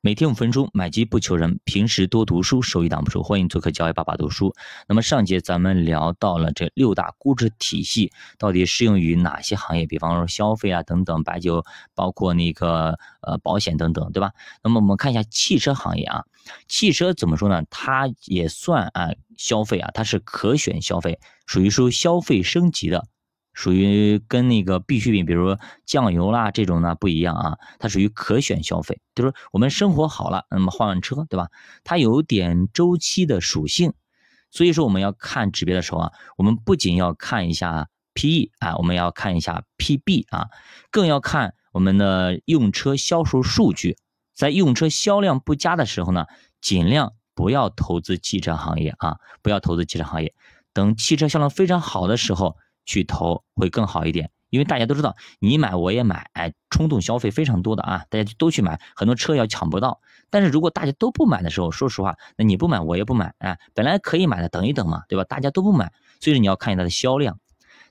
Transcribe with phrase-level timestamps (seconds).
[0.00, 3.20] 每天五分钟，买基不求人，平时多读书，收益挡不住。
[3.20, 4.54] 欢迎做客教育爸爸读书。
[4.86, 9.86] 那么上节咱们聊到了这六大估值体系到底适用于哪些行业？
[9.86, 11.64] 比方说消费啊等等，白酒，
[11.96, 14.30] 包括那个呃保险等等，对吧？
[14.62, 16.24] 那么我们看一下汽车行业啊，
[16.68, 17.64] 汽车怎么说呢？
[17.68, 23.08] 它也算啊消费啊，它是可选消费，属于说消费升级的。
[23.58, 31.48] 属于跟那个必需品，比如说酱油啦这种呢不一样啊，它属于可选消费，就是我们生活好了，那么换换车，对吧？
[31.82, 33.94] 它有点周期的属性，
[34.52, 40.46] 所以说我们要看指标的时候啊，我们不仅要看一下 PE 啊，我们要看一下 PB 啊，
[40.92, 43.96] 更要看我们的用车销售数据。
[44.36, 46.26] 在用车销量不佳的时候呢，
[46.60, 50.32] 尽量不要投资汽车行业啊，不要投资汽车行业。
[50.72, 52.56] 等汽车销量非常好的时候。
[52.88, 60.00] 去投会更好一点，因为大家都知道，你买我也买，哎，冲动消费非常多的啊，大家都去买，很多车要抢不到。
[60.30, 65.24] 但是如果大家都不买的时候，说实话，那你不买我也不买，哎，本来可以买的，等一等嘛，对吧？
[65.24, 67.38] 大家都不买，所以说你要看一下它的销量。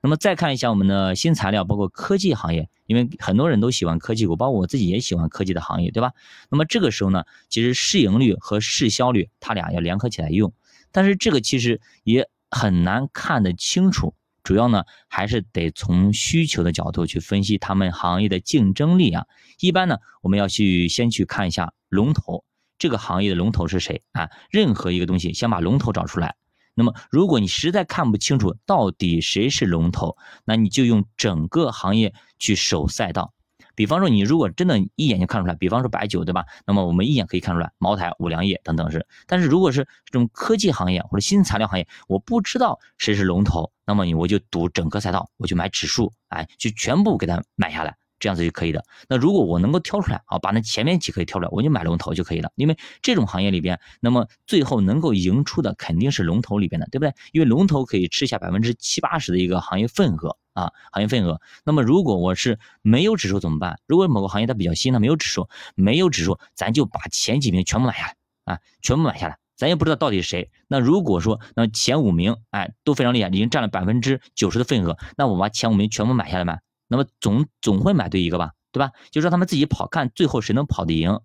[0.00, 6.12] 那么再看一下我们的新材料，包括科技行业，因为很多人都喜欢科技股，包括我自己也喜欢科技的行业，对吧？
[6.48, 10.54] 那么这个时候呢，其实市盈率和市销率它俩要联合起来用，
[10.90, 14.14] 但是这个其实也很难看得清楚。
[14.46, 19.26] 主要呢，还是得从需求的角度去分析他们行业的竞争力啊。
[19.58, 22.44] 一般呢，我们要去先去看一下龙头，
[22.78, 24.30] 这个行业的龙头是谁啊？
[24.48, 26.36] 任何一个东西，先把龙头找出来。
[26.74, 33.34] 那么，如果你实在看不清楚到底谁是龙头，那你就用整个行业去守赛道。
[33.76, 36.44] 比方说，你如果真的一眼就看出来，比方说白酒，对吧？
[36.66, 39.06] 那么我们一眼可以看出来，茅台、五粮液等等是。
[39.26, 47.94] 但是如果是这种科技行业或者新材料行业，我不知道谁是龙头，那么你我就赌整个赛道，我就买指数，哎，就全部给它买下来，
[48.26, 48.84] 这样子就可以的。
[49.08, 52.50] 那如果我能够挑出来，啊，把那前面几可以挑出来，我就买龙头就可以了。
[52.56, 57.14] 因为这种行业里边，那么最后能够赢出的肯定是龙头里边的，对不对？
[57.30, 60.36] 因为龙头可以吃下百分之七八十的一个行业份额。
[60.54, 61.38] 啊，行业份额。
[61.64, 63.78] 那么如果我是没有指数怎么办？
[63.86, 68.16] 如果某个行业它比较新，它没有指数，没有指数，咱就把前几名全部买下来
[68.54, 70.50] 啊，全部买下来，咱也不知道到底是谁。
[70.66, 78.90] 那如果说那前五名，哎，都非常厉害，已经占了百分之九十的份额，那我把前五名全部买下来买，那么总总会买对一个吧，对吧？
[79.10, 81.20] 就让他们自己跑，看最后谁能跑得赢。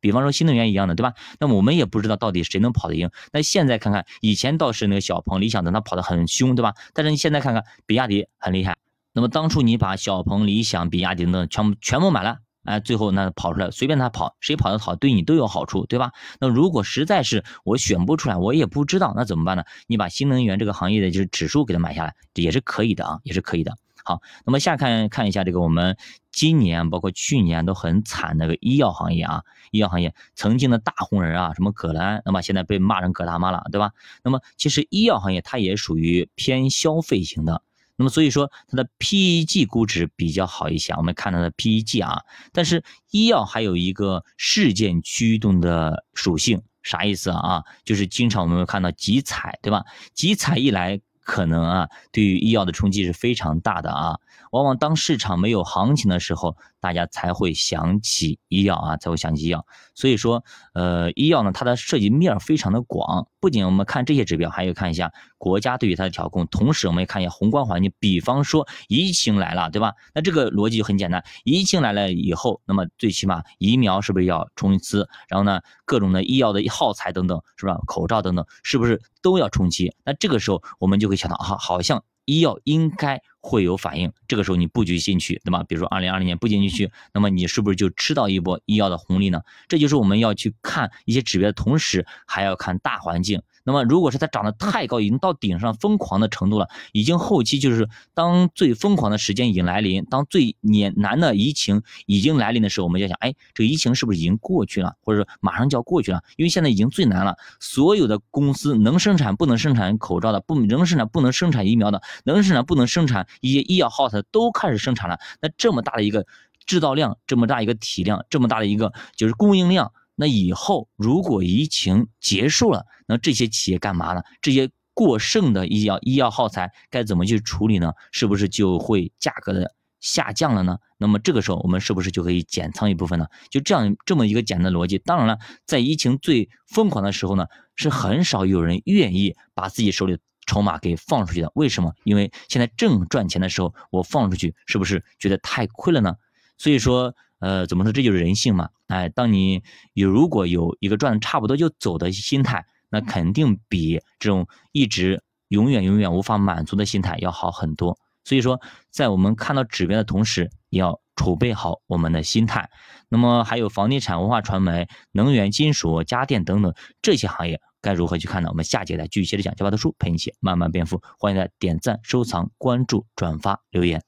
[0.00, 1.14] 比方说新能源一样的，对吧？
[1.40, 3.10] 那么我们也不知道到底谁能跑得赢。
[3.32, 6.74] 那现在看看，以前倒是那个小鹏、理想等，他跑得很凶，对吧？
[6.92, 8.76] 但是你现在看看，比亚迪很厉害。
[9.14, 16.12] 那么当初你把小鹏、理想、比亚迪等全部全部买了，哎，最后那跑出来随便他跑，谁跑得好对你都有好处，对吧？
[16.38, 19.64] 那如果实在是我选不出来，我也不知道，那怎么办呢？
[19.86, 23.74] 你把新能源这个行业的就是指数给它买下来，也是可以的啊，也是可以的。
[24.06, 25.96] 好，那么下看看一下这个我们
[26.30, 33.92] 今年包括去年都很惨那个医药行业啊，医药行业曾经的大红人啊，什么葛兰，那么现在被骂成葛大妈了，对吧？
[34.22, 37.62] 那么其实医药行业它也属于偏消费型的，
[37.96, 47.64] 那么所以说它的 PEG 估值比较好一些，我们看它的 PEG 啊，但是医药还有一个事件驱动的属性，啥意思啊？
[47.86, 49.86] 就是经常我们会看到集采，对吧？
[50.12, 51.00] 集采一来。
[51.24, 54.20] 可能啊，对于医药的冲击是非常大的啊。
[54.52, 59.64] 往往当市场没有行情的时候，大家才会想起医药啊，才会想起医药。
[59.94, 63.26] 所以说，呃，医药呢，它的涉及面非常的广。
[63.40, 66.46] 不仅我们看这些指标，还要看一下国家对于它的调控。
[66.48, 67.90] 同时，我们也看一下宏观环境。
[67.98, 69.94] 比方说，疫情来了，对吧？
[70.14, 71.24] 那这个逻辑就很简单。
[71.44, 75.08] 疫情来了以后，那么最起码疫苗是不是要冲刺？
[75.26, 77.78] 然后呢，各种的医药的耗材等等，是吧？
[77.86, 79.94] 口罩等等，是不是都要冲击？
[80.04, 82.04] 那这个时候，我们就会想到啊，好像。
[82.26, 85.62] 医药应该会有反应，这个时候你布局进去，对吧？
[85.68, 89.42] 比如说二零二零年布局进去，那么你是不是就吃到一波医药的红利呢？
[89.68, 93.42] 这就是我们要去看一些指标的同时，还要看大环境。
[93.66, 106.22] 那么，如果是它涨得太高，已经到顶上疯狂的程度了，已经后期就是当最疯狂的时间已经来临，当最年难的疫情已经来临的时候，我们就想，哎，这个疫情是不是已经过去了，或者说马上就要过去了？
[106.36, 115.18] 因为现在已经最难了，所有的公司能生产不能生产口罩的，不能生产不能生产疫苗的，能生产不能生产一些医药耗材都开始生产了。
[115.40, 116.26] 那这么大的一个
[116.66, 119.92] 制造量，这么大一个体量，这么大的一个就是供应量。
[120.16, 124.22] 那以后如果疫情结束了，那这些企业干嘛呢？
[124.40, 127.92] 这些过剩的医药医药耗材该怎么去处理呢？
[128.12, 130.78] 是不是就会价格的下降了呢？
[130.98, 133.26] 那么这个时候我们是不是就可以减仓一部分呢？
[133.50, 134.98] 就这样这么一个简单的逻辑。
[134.98, 141.50] 当然了，在疫情最疯狂的时候呢，是很少有人愿意把自己手里筹码给放出去的。
[141.54, 141.92] 为什么？
[142.04, 146.16] 因为现在正赚钱的时候，我放出去是不是觉得太亏了呢？
[146.58, 147.92] 所以说，呃，怎么说？
[147.92, 148.68] 这就是人性嘛。
[148.86, 149.62] 哎，当你
[149.92, 157.98] 有如果有一个赚的差不多就走的心态，那肯定比这种一直永远永远无法满足的心态要好很多。
[158.24, 158.60] 所以说，
[158.90, 162.68] 在我们看到指标的同时，也要储备好我们的心态。
[163.08, 168.48] 那么还有房地产、文化传媒、能源、金属、家电等等这些行业该如何去看呢？
[168.48, 169.54] 我们下节再继续接着讲。
[169.54, 174.02] 教爸读书陪你一起慢慢变富，欢迎大家点赞、收藏、关注、转发、留言。